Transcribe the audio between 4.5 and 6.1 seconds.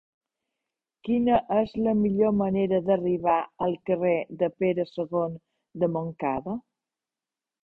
Pere II de